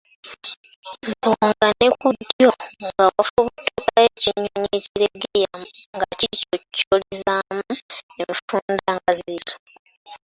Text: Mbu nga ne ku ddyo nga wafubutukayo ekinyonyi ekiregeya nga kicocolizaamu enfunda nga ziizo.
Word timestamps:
Mbu 1.09 1.29
nga 1.47 1.65
ne 1.77 1.87
ku 1.99 2.07
ddyo 2.17 2.49
nga 2.83 3.03
wafubutukayo 3.15 4.05
ekinyonyi 4.11 4.67
ekiregeya 4.77 5.55
nga 5.95 6.05
kicocolizaamu 6.19 7.71
enfunda 8.21 8.89
nga 8.97 9.11
ziizo. 9.17 9.55